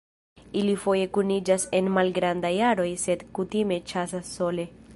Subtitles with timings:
[0.61, 4.67] Ili foje kuniĝas en malgrandaj aroj sed kutime ĉasas sole.